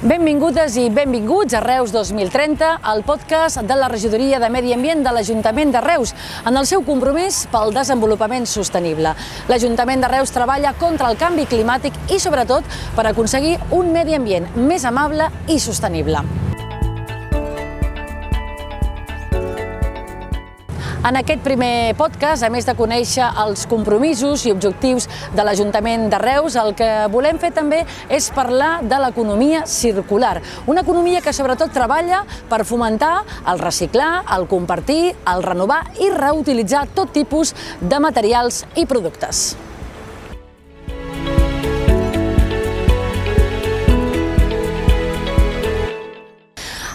[0.00, 5.12] Benvingudes i benvinguts a Reus 2030, el podcast de la Regidoria de Medi Ambient de
[5.12, 6.14] l'Ajuntament de Reus,
[6.48, 9.12] en el seu compromís pel desenvolupament sostenible.
[9.52, 12.64] L'Ajuntament de Reus treballa contra el canvi climàtic i, sobretot,
[12.96, 16.24] per aconseguir un medi ambient més amable i sostenible.
[21.00, 26.18] En aquest primer podcast, a més de conèixer els compromisos i objectius de l'Ajuntament de
[26.20, 27.78] Reus, el que volem fer també
[28.12, 30.34] és parlar de l'economia circular.
[30.68, 32.20] Una economia que sobretot treballa
[32.52, 33.14] per fomentar
[33.48, 39.69] el reciclar, el compartir, el renovar i reutilitzar tot tipus de materials i productes.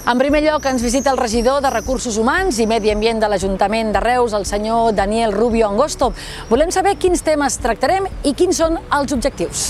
[0.05, 3.87] En primer lloc, ens visita el regidor de Recursos Humans i Medi Ambient de l'Ajuntament
[3.89, 6.11] de Reus, el senyor Daniel Rubio Angosto.
[6.45, 9.63] Volem saber quins temes tractarem i quins són els objectius.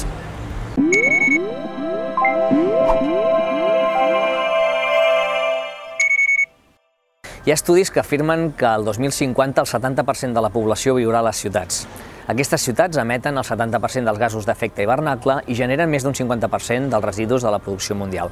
[7.46, 11.30] Hi ha estudis que afirmen que el 2050 el 70% de la població viurà a
[11.30, 11.86] les ciutats.
[12.26, 17.04] Aquestes ciutats emeten el 70% dels gasos d'efecte hivernacle i generen més d'un 50% dels
[17.06, 18.32] residus de la producció mundial.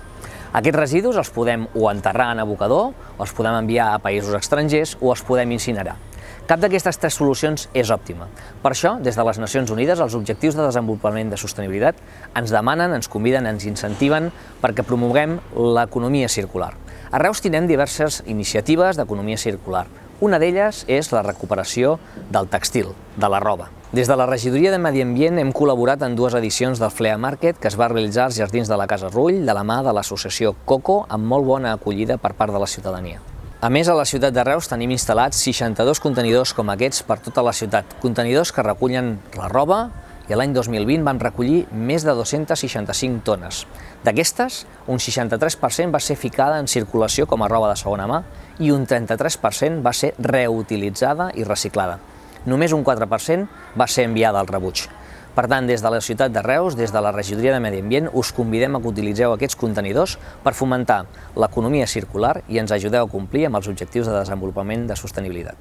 [0.58, 4.95] Aquests residus els podem o enterrar en abocador, o els podem enviar a països estrangers
[4.99, 5.94] o els podem incinerar.
[6.49, 8.25] Cap d'aquestes tres solucions és òptima.
[8.64, 12.02] Per això, des de les Nacions Unides, els Objectius de Desenvolupament de Sostenibilitat
[12.33, 14.31] ens demanen, ens conviden, ens incentiven
[14.64, 16.73] perquè promoguem l'economia circular.
[17.14, 19.86] A Reus tindrem diverses iniciatives d'economia circular.
[20.19, 21.99] Una d'elles és la recuperació
[22.33, 23.69] del textil, de la roba.
[23.94, 27.59] Des de la Regidoria de Medi Ambient hem col·laborat en dues edicions del Flea Market
[27.61, 30.55] que es va realitzar als Jardins de la Casa Rull de la mà de l'associació
[30.66, 33.19] Coco amb molt bona acollida per part de la ciutadania.
[33.61, 37.44] A més, a la ciutat de Reus tenim instal·lats 62 contenidors com aquests per tota
[37.45, 39.77] la ciutat, contenidors que recullen la roba
[40.25, 43.67] i l'any 2020 van recollir més de 265 tones.
[44.02, 48.23] D'aquestes, un 63% va ser ficada en circulació com a roba de segona mà
[48.58, 51.99] i un 33% va ser reutilitzada i reciclada.
[52.45, 53.48] Només un 4%
[53.80, 54.87] va ser enviada al rebuig.
[55.33, 58.09] Per tant, des de la ciutat de Reus, des de la Regidoria de Medi Ambient,
[58.14, 63.09] us convidem a que utilitzeu aquests contenidors per fomentar l'economia circular i ens ajudeu a
[63.09, 65.58] complir amb els objectius de desenvolupament de sostenibilitat.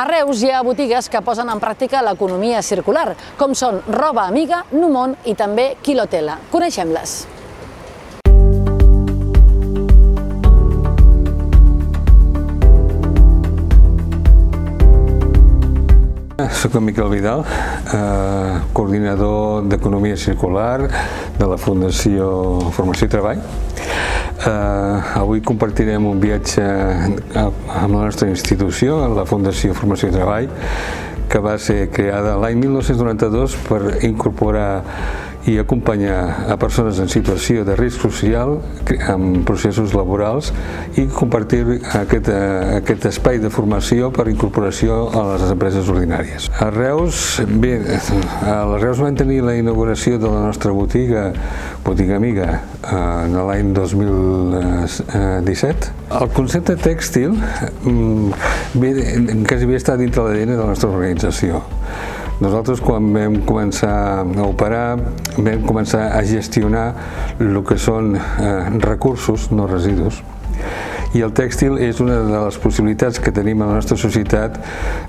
[0.00, 4.62] A Reus hi ha botigues que posen en pràctica l'economia circular, com són Roba Amiga,
[4.72, 6.38] Numont i també Quilotela.
[6.48, 7.18] Coneixem-les.
[16.48, 17.42] Soc en Miquel Vidal,
[17.92, 20.88] eh, coordinador d'Economia Circular
[21.38, 23.40] de la Fundació Formació i Treball.
[23.40, 30.48] Eh, avui compartirem un viatge amb la nostra institució, la Fundació Formació i Treball,
[31.28, 34.82] que va ser creada l'any 1992 per incorporar
[35.48, 38.58] i acompanyar a persones en situació de risc social
[39.08, 40.52] en processos laborals
[41.00, 41.62] i compartir
[41.96, 46.50] aquest, eh, aquest espai de formació per incorporació a les empreses ordinàries.
[46.60, 47.78] A Reus, bé,
[48.44, 51.30] a la Reus vam tenir la inauguració de la nostra botiga,
[51.84, 55.90] botiga amiga, en l'any 2017.
[56.20, 58.30] El concepte tèxtil mm,
[58.82, 58.88] bé,
[59.48, 61.52] quasi havia estat dintre l'ADN de la nostra organització.
[62.40, 64.96] Nosaltres quan vam començar a operar
[65.36, 66.86] vam començar a gestionar
[67.36, 70.22] el que són eh, recursos, no residus,
[71.12, 74.56] i el tèxtil és una de les possibilitats que tenim a la nostra societat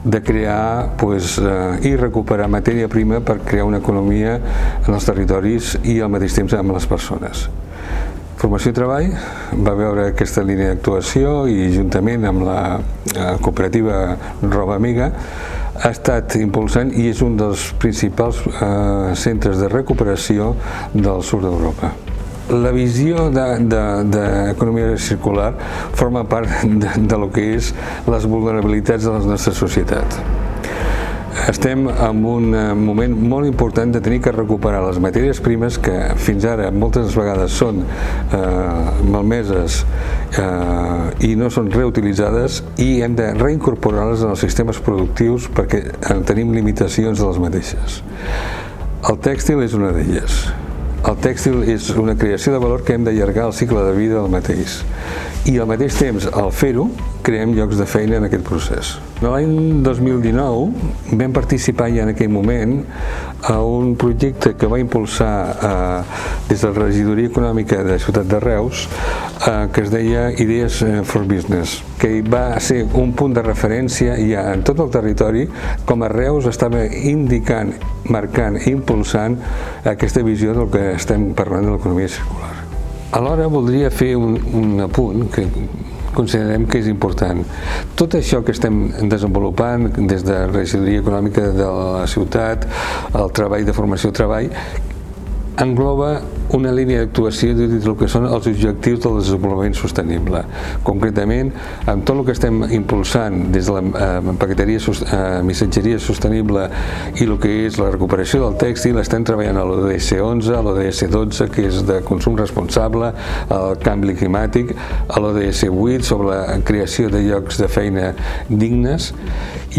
[0.04, 4.36] de crear pues, eh, i recuperar matèria prima per crear una economia
[4.82, 7.48] en els territoris i al mateix temps amb les persones.
[8.42, 9.12] Formació i Treball
[9.62, 15.12] va veure aquesta línia d'actuació i juntament amb la eh, cooperativa Roba Amiga
[15.80, 20.56] ha estat impulsant i és un dels principals eh, centres de recuperació
[20.94, 21.92] del sud d'Europa.
[22.52, 25.54] La visió d'economia circular
[25.96, 27.72] forma part de, de lo que és
[28.12, 30.20] les vulnerabilitats de la nostra societat.
[31.52, 35.96] Estem en un eh, moment molt important de tenir que recuperar les matèries primes que
[36.16, 38.38] fins ara moltes vegades són eh,
[39.12, 39.82] malmeses
[40.40, 45.84] eh, i no són reutilitzades i hem de reincorporar-les en els sistemes productius perquè
[46.30, 48.00] tenim limitacions de les mateixes.
[49.12, 50.40] El tèxtil és una d'elles.
[51.02, 54.32] El tèxtil és una creació de valor que hem d'allargar el cicle de vida del
[54.32, 54.80] mateix
[55.50, 56.86] i al mateix temps, al fer-ho,
[57.26, 58.92] creem llocs de feina en aquest procés.
[59.22, 62.80] L'any 2019 vam participar ja en aquell moment
[63.50, 68.40] a un projecte que va impulsar eh, des de la Regidoria Econòmica de Ciutat de
[68.42, 68.88] Reus
[69.48, 74.18] eh, que es deia Idees eh, for Business, que va ser un punt de referència
[74.22, 75.48] ja en tot el territori
[75.90, 77.74] com a Reus estava indicant,
[78.10, 79.38] marcant i impulsant
[79.90, 82.61] aquesta visió del que estem parlant de l'economia circular.
[83.12, 85.44] Alhora voldria fer un, un apunt que
[86.16, 87.42] considerem que és important.
[88.00, 88.78] Tot això que estem
[89.12, 92.68] desenvolupant des de la regidoria econòmica de la ciutat,
[93.12, 94.48] el treball de formació-treball,
[95.60, 96.22] engloba
[96.56, 100.44] una línia d'actuació dins del que són els objectius del desenvolupament sostenible.
[100.88, 101.52] Concretament,
[101.92, 103.82] amb tot el que estem impulsant des de la
[104.20, 106.68] eh, paqueteria, eh, missatgeria sostenible
[107.16, 111.04] i el que és la recuperació del tèxtil, estem treballant a l'ODS 11, a l'ODS
[111.12, 113.14] 12, que és de consum responsable,
[113.52, 114.76] al canvi climàtic,
[115.08, 118.12] a l'ODS 8, sobre la creació de llocs de feina
[118.50, 119.12] dignes,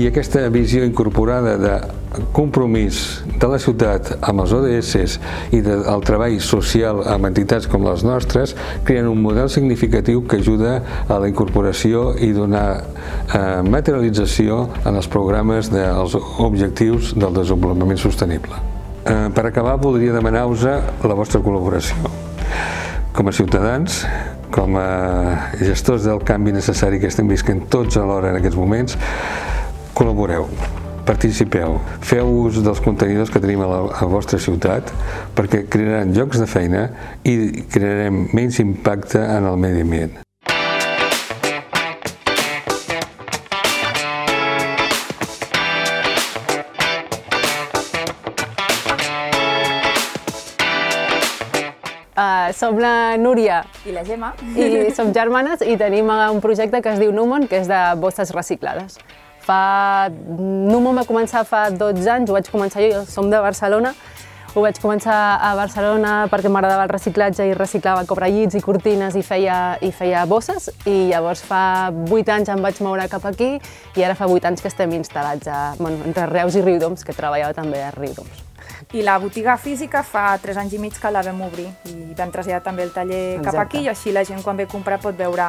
[0.01, 1.75] i aquesta visió incorporada de
[2.33, 5.17] compromís de la ciutat amb els ODS
[5.57, 8.55] i del treball social amb entitats com les nostres
[8.87, 10.75] creen un model significatiu que ajuda
[11.09, 18.61] a la incorporació i donar eh, materialització en els programes dels objectius del desenvolupament sostenible.
[19.05, 22.13] Eh, per acabar, voldria demanar-vos la vostra col·laboració.
[23.13, 24.05] Com a ciutadans,
[24.53, 28.97] com a gestors del canvi necessari que estem visquent tots alhora en aquests moments,
[29.97, 30.49] col·laboreu
[31.07, 34.93] participeu, feu ús dels contenidors que tenim a la, a vostra ciutat
[35.37, 36.89] perquè crearan llocs de feina
[37.27, 40.21] i crearem menys impacte en el medi ambient.
[52.13, 56.93] Uh, som la Núria i la Gemma i som germanes i tenim un projecte que
[56.93, 58.99] es diu Numon, que és de bosses reciclades.
[59.47, 60.09] Fa...
[60.39, 63.95] Numo va començar fa 12 anys, ho vaig començar jo, som de Barcelona,
[64.55, 69.23] ho vaig començar a Barcelona perquè m'agradava el reciclatge i reciclava cobrellits i cortines i
[69.25, 73.55] feia, i feia bosses i llavors fa 8 anys em vaig moure cap aquí
[73.97, 77.17] i ara fa 8 anys que estem instal·lats a, bueno, entre Reus i Riudoms, que
[77.17, 78.45] treballava també a Riudoms.
[78.93, 82.35] I la botiga física fa 3 anys i mig que la vam obrir i vam
[82.35, 83.47] traslladar també el taller Exacte.
[83.49, 85.49] cap aquí i així la gent quan ve a comprar pot veure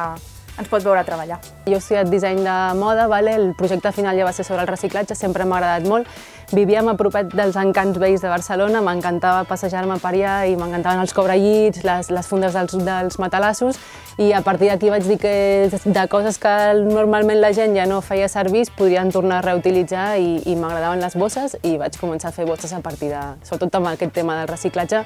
[0.58, 1.40] ens pot veure treballar.
[1.66, 3.34] Jo he estudiat disseny de moda, vale?
[3.34, 6.08] el projecte final ja va ser sobre el reciclatge, sempre m'ha agradat molt.
[6.54, 11.14] Vivíem a propet dels encants veïs de Barcelona, m'encantava passejar-me per allà i m'encantaven els
[11.16, 13.80] cobrellits, les, les fundes dels, dels matalassos
[14.20, 15.32] i a partir d'aquí vaig dir que
[15.72, 16.52] de coses que
[16.84, 21.18] normalment la gent ja no feia servir podrien tornar a reutilitzar i, i m'agradaven les
[21.18, 24.52] bosses i vaig començar a fer bosses a partir de, sobretot amb aquest tema del
[24.52, 25.02] reciclatge,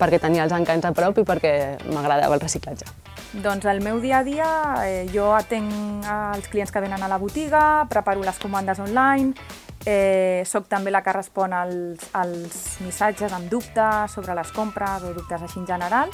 [0.00, 1.54] perquè tenia els encants a prop i perquè
[1.92, 3.11] m'agradava el reciclatge.
[3.32, 4.48] Doncs el meu dia a dia,
[4.84, 9.32] eh, jo atenc els clients que venen a la botiga, preparo les comandes online,
[9.86, 15.14] eh, soc també la que respon als, als missatges amb dubtes sobre les compres o
[15.16, 16.12] dubtes així en general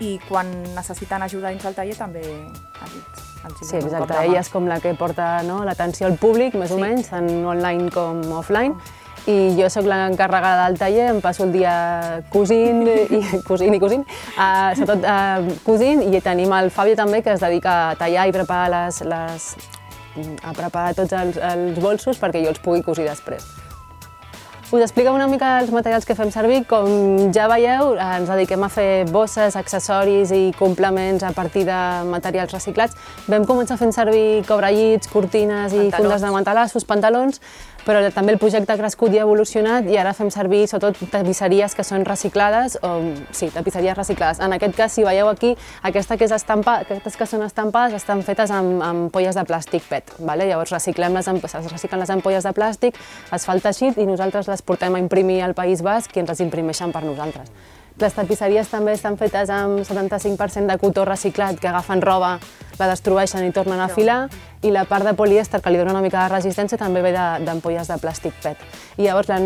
[0.00, 4.18] i quan necessiten ajuda dins del taller també els, els Sí, exacte.
[4.24, 6.74] Ella és com la que porta no, l'atenció al públic, més sí.
[6.74, 8.74] o menys, tant online com offline.
[8.74, 11.74] Oh i jo sóc l'encarregada del taller, em passo el dia
[12.32, 14.04] cosint i cosint i cosint,
[14.36, 18.34] uh, sobretot uh, cosint, i tenim el Fabio també que es dedica a tallar i
[18.34, 19.50] preparar les, les
[20.42, 23.46] a preparar tots els, els bolsos perquè jo els pugui cosir després.
[24.70, 26.58] Us explico una mica els materials que fem servir.
[26.68, 32.52] Com ja veieu, ens dediquem a fer bosses, accessoris i complements a partir de materials
[32.52, 32.98] reciclats.
[33.32, 35.96] Vam començar fent servir cobrellits, cortines i pantalons.
[35.96, 37.40] fundes de matalassos, pantalons,
[37.88, 41.72] però també el projecte ha crescut i ha evolucionat i ara fem servir sobretot tapisseries
[41.74, 42.90] que són reciclades, o
[43.32, 44.42] sí, tapisseries reciclades.
[44.44, 45.54] En aquest cas, si veieu aquí,
[45.88, 49.88] aquesta que és estampa, aquestes que són estampades estan fetes amb, amb polles de plàstic
[49.88, 50.18] PET.
[50.20, 50.50] Vale?
[50.50, 53.00] Llavors reciclem les, es reciclen les ampolles de plàstic,
[53.32, 56.36] es fa el teixit i nosaltres les portem a imprimir al País Basc i ens
[56.36, 57.48] les imprimeixen per nosaltres.
[57.98, 62.36] Les tapisseries també estan fetes amb 75% de cotó reciclat, que agafen roba,
[62.78, 64.28] la destrueixen i tornen a filar,
[64.62, 67.90] i la part de polièster, que li dona una mica de resistència, també ve d'ampolles
[67.90, 68.62] de, de plàstic PET.
[68.98, 69.40] I llavors la,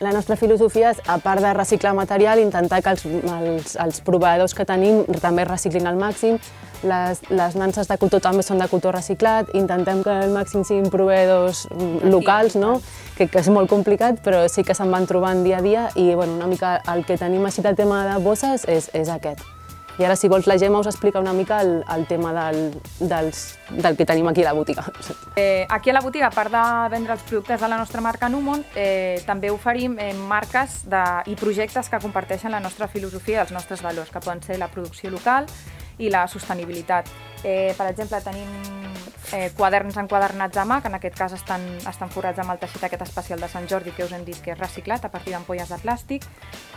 [0.00, 4.54] la nostra filosofia és, a part de reciclar material, intentar que els, els, els proveïdors
[4.54, 6.38] que tenim també reciclin al màxim,
[6.86, 10.86] les, les nanses de cotó també són de cotó reciclat, intentem que al màxim siguin
[10.94, 11.66] proveïdors
[12.06, 12.78] locals, no?
[13.18, 16.12] que, que és molt complicat, però sí que se'n van trobant dia a dia i
[16.14, 19.57] bueno, una mica el que tenim així de tema de bosses és, és aquest.
[19.98, 23.58] I ara, si vols, la Gemma us explica una mica el, el tema del, dels,
[23.70, 24.84] del que tenim aquí a la botiga.
[25.34, 26.62] Eh, aquí a la botiga, a part de
[26.92, 31.34] vendre els productes de la nostra marca Numon, eh, també oferim eh, marques de, i
[31.34, 35.10] projectes que comparteixen la nostra filosofia i els nostres valors, que poden ser la producció
[35.10, 35.50] local,
[35.98, 37.10] i la sostenibilitat.
[37.42, 38.48] Eh, per exemple, tenim
[39.32, 42.86] eh, quaderns enquadernats a mà, que en aquest cas estan, estan forrats amb el teixit
[42.86, 45.74] aquest especial de Sant Jordi, que us hem dit que és reciclat a partir d'ampolles
[45.74, 46.26] de plàstic,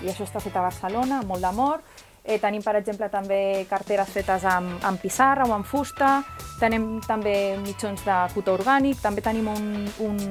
[0.02, 1.86] i això està fet a Barcelona, amb molt d'amor.
[2.24, 6.20] Eh, tenim, per exemple, també carteres fetes amb, amb pissarra o amb fusta,
[6.60, 9.72] tenim també mitjons de cotó orgànic, també tenim un,
[10.06, 10.22] un,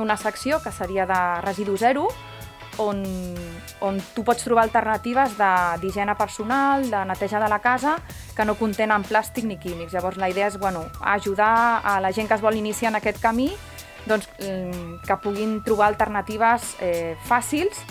[0.00, 2.06] una secció que seria de residu zero,
[2.80, 3.04] on,
[3.84, 7.98] on tu pots trobar alternatives d'higiene personal, de neteja de la casa,
[8.34, 9.92] que no contenen plàstic ni químics.
[9.92, 13.20] Llavors la idea és bueno, ajudar a la gent que es vol iniciar en aquest
[13.20, 13.50] camí
[14.08, 17.82] doncs, mm, que puguin trobar alternatives eh, fàcils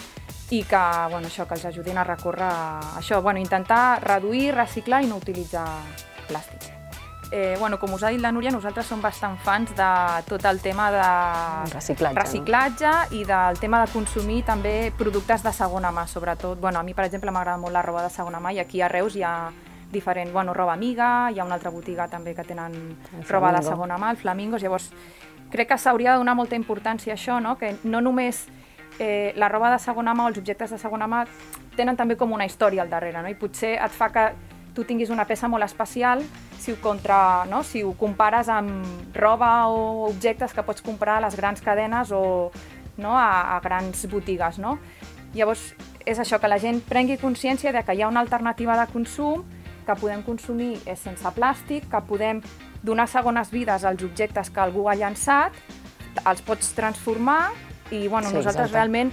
[0.50, 5.04] i que, bueno, això, que els ajudin a recórrer a això, bueno, intentar reduir, reciclar
[5.04, 5.68] i no utilitzar
[6.30, 6.77] plàstic
[7.32, 9.89] eh, bueno, com us ha dit la Núria, nosaltres som bastant fans de
[10.27, 13.20] tot el tema de reciclatge, reciclatge no?
[13.20, 16.60] i del tema de consumir també productes de segona mà, sobretot.
[16.60, 18.92] Bueno, a mi, per exemple, m'agrada molt la roba de segona mà i aquí a
[18.92, 19.51] Reus hi ha
[19.92, 22.98] diferent, bueno, roba amiga, hi ha una altra botiga també que tenen
[23.30, 24.92] roba de segona mà, el Flamingos, llavors
[25.51, 27.56] crec que s'hauria de donar molta importància a això, no?
[27.58, 28.46] que no només
[29.00, 31.24] eh, la roba de segona mà o els objectes de segona mà
[31.77, 33.30] tenen també com una història al darrere, no?
[33.30, 34.27] i potser et fa que
[34.77, 36.22] tu tinguis una peça molt especial
[36.60, 37.63] si ho, contra, no?
[37.63, 42.51] si ho compares amb roba o objectes que pots comprar a les grans cadenes o
[42.98, 43.13] no?
[43.18, 44.60] a, a grans botigues.
[44.62, 44.77] No?
[45.34, 45.72] Llavors,
[46.06, 49.46] és això, que la gent prengui consciència de que hi ha una alternativa de consum,
[49.88, 52.42] que podem consumir sense plàstic, que podem
[52.84, 55.56] donar segones vides als objectes que algú ha llançat,
[56.25, 57.51] els pots transformar
[57.91, 58.74] i bueno, sí, nosaltres exacte.
[58.74, 59.12] realment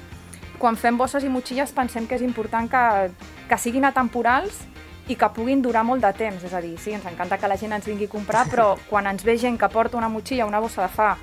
[0.59, 3.11] quan fem bosses i motxilles pensem que és important que,
[3.51, 4.63] que siguin atemporals
[5.09, 6.45] i que puguin durar molt de temps.
[6.47, 9.09] És a dir, sí, ens encanta que la gent ens vingui a comprar, però quan
[9.11, 11.15] ens ve gent que porta una motxilla, una bossa de fa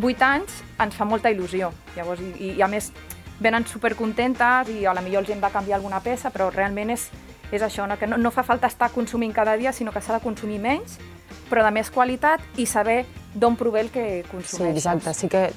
[0.00, 1.72] 8 anys, ens fa molta il·lusió.
[1.96, 2.92] Llavors, i, i a més,
[3.42, 7.08] venen supercontentes i a la millor els hem de canviar alguna peça, però realment és,
[7.50, 7.98] és això, no?
[7.98, 10.98] que no, no fa falta estar consumint cada dia, sinó que s'ha de consumir menys,
[11.50, 13.02] però de més qualitat i saber
[13.34, 14.62] d'on prové el que consumeixes.
[14.62, 15.14] Sí, exacte.
[15.14, 15.48] Sí que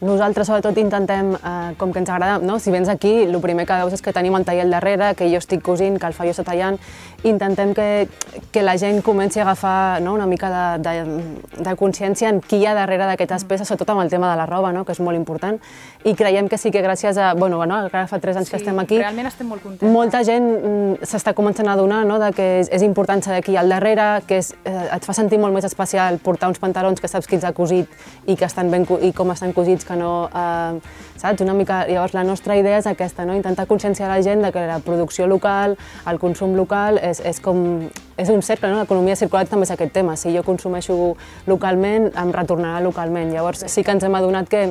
[0.00, 2.58] nosaltres sobretot intentem, eh, com que ens agrada, no?
[2.58, 5.30] si vens aquí, el primer que veus és que tenim el taller al darrere, que
[5.30, 6.76] jo estic cosint, que el Fallo està tallant,
[7.24, 8.08] intentem que,
[8.52, 10.14] que la gent comenci a agafar no?
[10.14, 14.04] una mica de, de, de consciència en qui hi ha darrere d'aquestes peces, sobretot amb
[14.04, 14.84] el tema de la roba, no?
[14.84, 15.58] que és molt important,
[16.04, 18.60] i creiem que sí que gràcies a, bueno, bueno ara fa tres anys sí, que
[18.60, 19.92] estem aquí, realment estem molt contents.
[19.92, 22.20] molta gent mm, s'està començant a adonar no?
[22.20, 25.08] de que és, és important saber qui hi ha al darrere, que és, eh, et
[25.08, 27.88] fa sentir molt més especial portar uns pantalons que saps qui els ha cosit
[28.26, 30.28] i, que estan ben, i com estan cosits que no...
[30.28, 30.80] Eh,
[31.16, 31.44] saps?
[31.44, 31.84] Una mica...
[31.88, 33.36] Llavors, la nostra idea és aquesta, no?
[33.38, 35.76] intentar conscienciar la gent de que la producció local,
[36.06, 37.86] el consum local, és, és com...
[38.16, 38.80] És un cercle, no?
[38.80, 40.14] L'economia circular també és aquest tema.
[40.16, 41.16] Si jo consumeixo
[41.46, 43.34] localment, em retornarà localment.
[43.34, 44.70] Llavors, sí que ens hem adonat que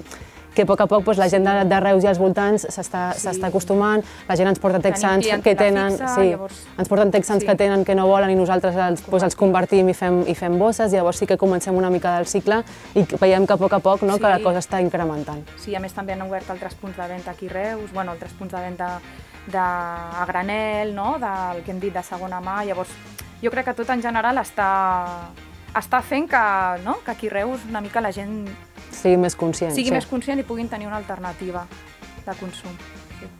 [0.56, 3.04] que a poc a poc doncs, la gent de, de Reus i els voltants s'està
[3.20, 3.44] sí.
[3.46, 6.62] acostumant, la gent ens porta texans que tenen, fixa, sí, llavors...
[6.80, 7.50] ens porten texans sí.
[7.50, 10.58] que tenen que no volen i nosaltres els, doncs, els convertim i fem, i fem
[10.62, 12.62] bosses, i llavors sí que comencem una mica del cicle
[12.96, 14.24] i veiem que a poc a poc no, sí.
[14.24, 15.44] que la cosa està incrementant.
[15.62, 18.34] Sí, a més també han obert altres punts de venda aquí a Reus, bueno, altres
[18.40, 19.00] punts de venda
[19.48, 21.18] de, a granel, no?
[21.20, 22.92] del que hem dit de segona mà, llavors
[23.44, 24.70] jo crec que tot en general està,
[25.76, 26.46] està fent que,
[26.86, 27.00] no?
[27.06, 28.46] que aquí a Reus una mica la gent
[28.96, 29.74] sigui més conscient.
[29.76, 29.98] Sigui sí.
[29.98, 31.66] més conscient i puguin tenir una alternativa
[32.26, 32.76] de consum.
[33.20, 33.32] Sí.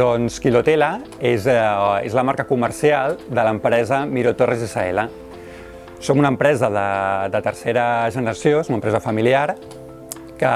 [0.00, 5.04] Doncs Quilotela és, eh, és la marca comercial de l'empresa Miro Torres S.L.
[6.00, 6.86] Som una empresa de,
[7.28, 9.58] de tercera generació, és una empresa familiar,
[10.40, 10.54] que,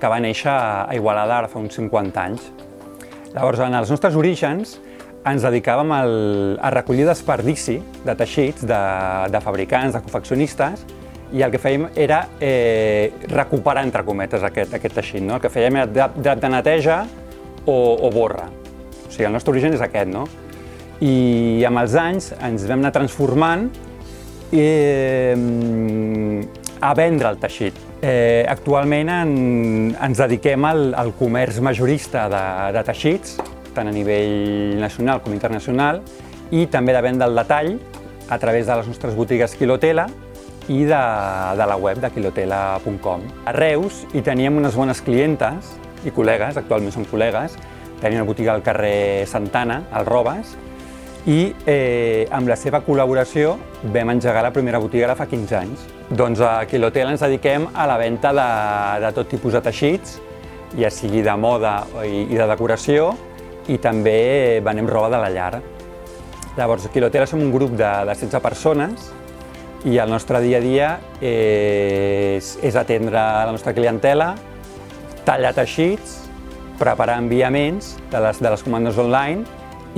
[0.00, 2.44] que va néixer a Igualada ara fa uns 50 anys.
[3.32, 4.76] Llavors, en els nostres orígens,
[5.28, 6.14] ens dedicàvem al,
[6.64, 8.80] a recollir desperdici de teixits de,
[9.32, 10.84] de fabricants, de confeccionistes,
[11.36, 15.24] i el que fèiem era eh, recuperar, entre cometes, aquest, aquest teixit.
[15.24, 15.36] No?
[15.36, 17.02] El que fèiem era dret de, de neteja
[17.66, 18.48] o, o borra.
[18.48, 20.24] O sigui, el nostre origen és aquest, no?
[21.04, 23.68] I amb els anys ens vam anar transformant
[24.50, 25.36] eh,
[26.80, 27.76] a vendre el teixit.
[28.02, 29.32] Eh, actualment en,
[29.94, 32.44] ens dediquem al, al comerç majorista de,
[32.76, 33.36] de teixits,
[33.74, 36.02] tant a nivell nacional com internacional,
[36.50, 37.76] i també de venda al detall
[38.28, 40.06] a través de les nostres botigues Quilotela
[40.68, 41.02] i de,
[41.58, 43.26] de la web de quilotela.com.
[43.48, 47.56] A Reus hi teníem unes bones clientes i col·legues, actualment són col·legues,
[48.02, 50.54] tenim una botiga al carrer Santana, al Robes,
[51.28, 53.56] i eh, amb la seva col·laboració
[53.94, 55.88] vam engegar la primera botiga ara fa 15 anys.
[56.08, 58.48] Doncs a Quilotel ens dediquem a la venda de,
[59.04, 60.14] de tot tipus de teixits,
[60.78, 63.10] ja sigui de moda i, i de decoració,
[63.68, 65.60] i també venem roba de la llar.
[66.56, 69.10] Llavors, a Quilotela som un grup de, de 16 persones
[69.84, 70.88] i el nostre dia a dia
[71.20, 74.32] és, és atendre la nostra clientela,
[75.28, 76.22] tallar teixits,
[76.80, 79.44] preparar enviaments de les, de les comandes online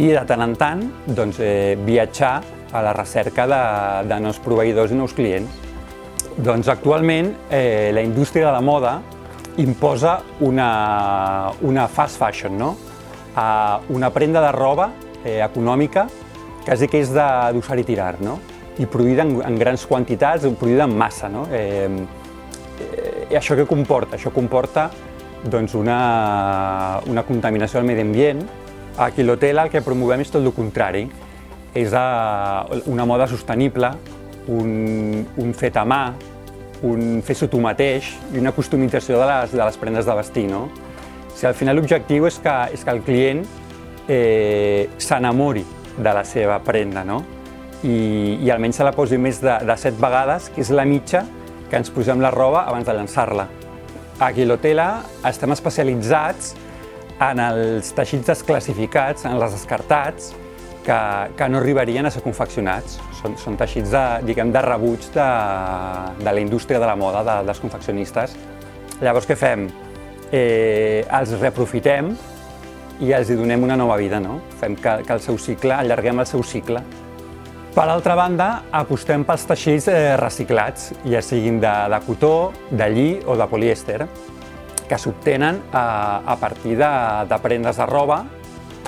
[0.01, 2.41] i de tant en tant doncs, eh, viatjar
[2.75, 3.65] a la recerca de,
[4.11, 5.60] de nous proveïdors i nous clients.
[6.41, 9.03] Doncs actualment eh, la indústria de la moda
[9.59, 12.77] imposa una, una fast fashion, no?
[13.37, 14.91] a una prenda de roba
[15.23, 16.07] eh, econòmica,
[16.65, 18.39] quasi que és d'usar i tirar, no?
[18.81, 21.29] i produïda en, en grans quantitats, produïda en massa.
[21.29, 21.45] No?
[21.53, 21.91] Eh,
[22.87, 24.17] eh, això què comporta?
[24.17, 24.89] Això comporta
[25.45, 28.47] doncs, una, una contaminació del medi ambient.
[28.97, 31.05] A Quilotela el que promovem és tot el contrari,
[31.77, 33.93] és a, una moda sostenible,
[34.49, 36.03] un, un fet a mà,
[36.87, 40.47] un fer-s'ho tu mateix i una customització de les, de les prendes de vestir.
[40.51, 40.69] No?
[41.35, 43.45] Sigui, al final l'objectiu és, que, és que el client
[44.09, 45.65] eh, s'enamori
[45.97, 47.21] de la seva prenda no?
[47.85, 51.25] I, i almenys se la posi més de, de set vegades, que és la mitja
[51.71, 53.47] que ens posem la roba abans de llançar-la.
[54.21, 54.89] A Quilotela
[55.29, 56.55] estem especialitzats
[57.25, 60.35] en els teixits desclassificats, en els descartats,
[60.85, 61.01] que,
[61.37, 62.99] que no arribarien a ser confeccionats.
[63.21, 65.29] Són, són teixits de, diguem, de rebuig de,
[66.21, 68.37] de la indústria de la moda, de, dels confeccionistes.
[69.01, 69.69] Llavors, què fem?
[70.31, 72.15] Eh, els reaprofitem
[73.01, 74.41] i els hi donem una nova vida, no?
[74.61, 76.83] Fem que, que el seu cicle, allarguem el seu cicle.
[77.71, 82.35] Per altra banda, apostem pels teixits eh, reciclats, ja siguin de, de cotó,
[82.71, 84.03] de lli o de polièster,
[84.91, 85.85] que s'obtenen a,
[86.27, 86.91] a partir de,
[87.31, 88.25] de prendes de roba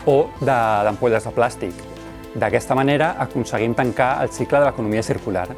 [0.06, 1.82] o d'ampolles de, de plàstic.
[2.34, 5.48] D'aquesta manera aconseguim tancar el cicle de l'economia circular.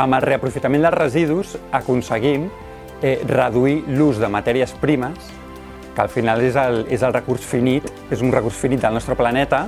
[0.00, 2.48] Amb el reaprofitament dels residus aconseguim
[3.02, 5.30] eh, reduir l'ús de matèries primes,
[5.94, 9.16] que al final és el, és el recurs finit, és un recurs finit del nostre
[9.18, 9.66] planeta,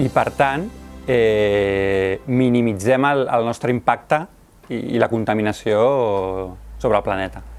[0.00, 0.66] i per tant
[1.06, 4.24] eh, minimitzem el, el nostre impacte
[4.70, 5.82] i, i la contaminació
[6.80, 7.51] sobre el planeta.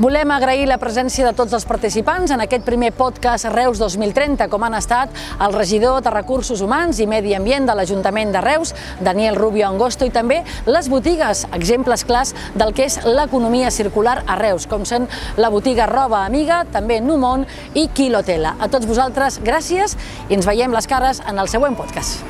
[0.00, 4.64] Volem agrair la presència de tots els participants en aquest primer podcast Reus 2030, com
[4.64, 5.12] han estat
[5.44, 8.72] el regidor de Recursos Humans i Medi Ambient de l'Ajuntament de Reus,
[9.04, 14.38] Daniel Rubio Angosto, i també les botigues, exemples clars del que és l'economia circular a
[14.40, 18.56] Reus, com són la botiga Roba Amiga, també Numont i Quilotela.
[18.64, 19.98] A tots vosaltres, gràcies
[20.30, 22.24] i ens veiem les cares en el següent podcast.